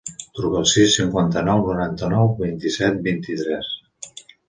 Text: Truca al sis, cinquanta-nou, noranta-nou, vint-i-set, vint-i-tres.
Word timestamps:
Truca 0.37 0.57
al 0.61 0.65
sis, 0.71 0.95
cinquanta-nou, 1.01 1.63
noranta-nou, 1.69 2.35
vint-i-set, 2.43 3.01
vint-i-tres. 3.13 3.75